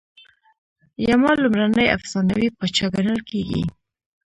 [1.09, 3.63] یما لومړنی افسانوي پاچا ګڼل کیږي